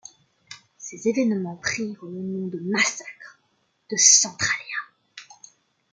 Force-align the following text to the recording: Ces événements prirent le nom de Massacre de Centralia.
Ces 0.79 1.07
événements 1.07 1.57
prirent 1.57 2.05
le 2.05 2.23
nom 2.23 2.47
de 2.47 2.57
Massacre 2.59 3.39
de 3.91 3.97
Centralia. 3.97 4.79